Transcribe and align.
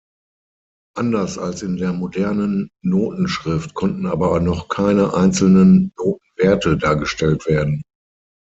Anders 0.97 1.37
als 1.37 1.61
in 1.61 1.75
der 1.77 1.93
modernen 1.93 2.71
Notenschrift 2.83 3.75
konnten 3.75 4.07
aber 4.07 4.39
noch 4.39 4.67
keine 4.67 5.13
einzelnen 5.13 5.91
Notenwerte 5.95 6.75
dargestellt 6.75 7.45
werden. 7.45 7.83